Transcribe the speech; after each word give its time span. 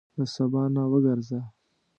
له 0.17 0.25
سبا 0.35 0.63
نه 0.73 0.83
وګرځه. 0.91 1.39